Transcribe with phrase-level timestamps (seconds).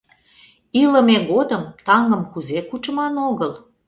[0.81, 3.51] Илыме годым таҥым кузе кучыман огыл.